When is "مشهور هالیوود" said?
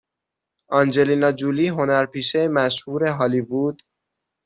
2.47-3.77